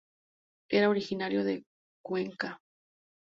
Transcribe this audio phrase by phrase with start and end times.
[0.69, 1.63] Era originario de
[2.03, 2.59] Cuenca.